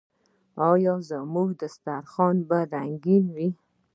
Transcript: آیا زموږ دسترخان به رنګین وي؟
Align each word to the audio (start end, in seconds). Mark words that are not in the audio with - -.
آیا 0.69 0.93
زموږ 1.09 1.49
دسترخان 1.61 2.35
به 2.47 2.59
رنګین 2.73 3.23
وي؟ 3.35 3.49